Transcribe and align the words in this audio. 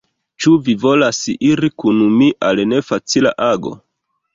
Ĉu 0.45 0.53
vi 0.67 0.75
volas 0.83 1.21
iri 1.49 1.71
kun 1.85 2.03
mi 2.17 2.33
al 2.51 2.67
nefacila 2.75 3.39
ago? 3.55 3.81